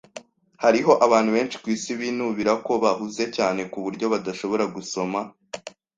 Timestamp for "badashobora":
4.13-4.65